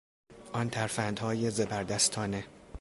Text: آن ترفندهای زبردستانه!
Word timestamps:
آن 0.53 0.69
ترفندهای 0.69 1.51
زبردستانه! 1.51 2.43